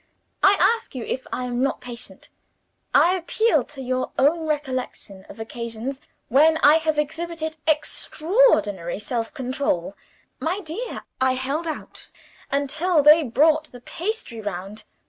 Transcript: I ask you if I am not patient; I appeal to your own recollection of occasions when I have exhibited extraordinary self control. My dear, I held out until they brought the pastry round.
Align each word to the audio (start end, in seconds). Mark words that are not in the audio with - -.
I 0.41 0.57
ask 0.59 0.95
you 0.95 1.03
if 1.05 1.27
I 1.31 1.43
am 1.45 1.61
not 1.61 1.79
patient; 1.79 2.29
I 2.91 3.13
appeal 3.15 3.63
to 3.65 3.83
your 3.83 4.11
own 4.17 4.47
recollection 4.47 5.27
of 5.29 5.39
occasions 5.39 6.01
when 6.27 6.57
I 6.63 6.77
have 6.77 6.97
exhibited 6.97 7.57
extraordinary 7.67 8.97
self 8.97 9.31
control. 9.31 9.95
My 10.39 10.59
dear, 10.59 11.03
I 11.21 11.33
held 11.33 11.67
out 11.67 12.07
until 12.51 13.03
they 13.03 13.21
brought 13.21 13.65
the 13.65 13.81
pastry 13.81 14.41
round. 14.41 14.85